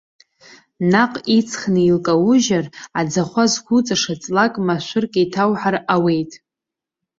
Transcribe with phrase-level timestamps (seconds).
[0.91, 2.65] Наҟ иҵхны илкаужьыр,
[2.99, 6.31] аӡахәа зқәуҵаша ҵлак, ма шәырк еиҭауҳар ауеит.